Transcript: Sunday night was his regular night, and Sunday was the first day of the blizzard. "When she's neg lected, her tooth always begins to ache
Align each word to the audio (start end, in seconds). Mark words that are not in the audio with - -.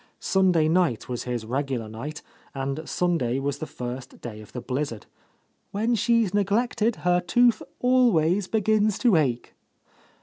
Sunday 0.19 0.67
night 0.67 1.07
was 1.07 1.25
his 1.25 1.45
regular 1.45 1.87
night, 1.87 2.23
and 2.55 2.89
Sunday 2.89 3.37
was 3.37 3.59
the 3.59 3.67
first 3.67 4.19
day 4.19 4.41
of 4.41 4.51
the 4.51 4.59
blizzard. 4.59 5.05
"When 5.69 5.93
she's 5.93 6.33
neg 6.33 6.51
lected, 6.51 6.95
her 7.01 7.19
tooth 7.19 7.61
always 7.91 8.47
begins 8.47 8.97
to 8.97 9.15
ache 9.15 9.53